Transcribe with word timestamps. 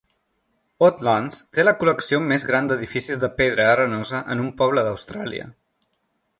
Oatlands 0.87 1.37
té 1.57 1.65
la 1.65 1.73
col·lecció 1.83 2.21
més 2.31 2.47
gran 2.53 2.71
d'edificis 2.71 3.21
de 3.27 3.31
pedra 3.43 3.69
arenosa 3.77 4.25
en 4.37 4.45
un 4.49 4.51
poble 4.63 4.89
d'Austràlia. 4.89 5.51